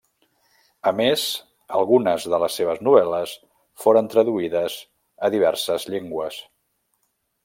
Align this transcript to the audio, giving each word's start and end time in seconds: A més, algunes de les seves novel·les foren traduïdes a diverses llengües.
A 0.91 0.93
més, 0.99 1.25
algunes 1.79 2.25
de 2.33 2.39
les 2.43 2.57
seves 2.61 2.81
novel·les 2.87 3.35
foren 3.83 4.09
traduïdes 4.15 4.79
a 5.29 5.35
diverses 5.37 5.87
llengües. 5.95 6.41